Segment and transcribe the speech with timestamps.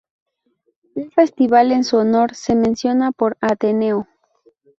[0.95, 4.07] Un festival en su honor se menciona por Ateneo.